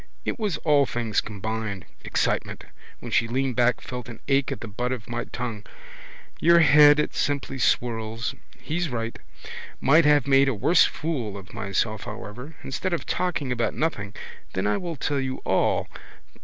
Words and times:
It 0.25 0.39
was 0.39 0.57
all 0.65 0.87
things 0.87 1.21
combined. 1.21 1.85
Excitement. 2.03 2.63
When 3.01 3.11
she 3.11 3.27
leaned 3.27 3.55
back, 3.55 3.81
felt 3.81 4.09
an 4.09 4.19
ache 4.27 4.51
at 4.51 4.61
the 4.61 4.67
butt 4.67 4.91
of 4.91 5.07
my 5.07 5.25
tongue. 5.25 5.63
Your 6.39 6.57
head 6.61 6.99
it 6.99 7.13
simply 7.13 7.59
swirls. 7.59 8.33
He's 8.59 8.89
right. 8.89 9.19
Might 9.79 10.05
have 10.05 10.25
made 10.25 10.47
a 10.49 10.55
worse 10.55 10.85
fool 10.85 11.37
of 11.37 11.53
myself 11.53 12.05
however. 12.05 12.55
Instead 12.63 12.93
of 12.93 13.05
talking 13.05 13.51
about 13.51 13.75
nothing. 13.75 14.15
Then 14.53 14.65
I 14.65 14.77
will 14.77 14.95
tell 14.95 15.19
you 15.19 15.37
all. 15.45 15.87